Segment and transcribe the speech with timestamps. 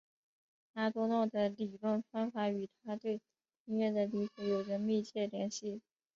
[0.73, 3.21] 阿多诺的理论方法与他对
[3.65, 5.79] 音乐的理解有着密切联系。